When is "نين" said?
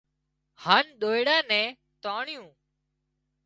1.49-1.69